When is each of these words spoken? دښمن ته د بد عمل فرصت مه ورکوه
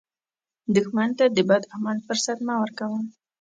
دښمن 0.75 1.09
ته 1.17 1.25
د 1.35 1.37
بد 1.49 1.63
عمل 1.73 1.97
فرصت 2.05 2.37
مه 2.47 2.55
ورکوه 2.61 2.99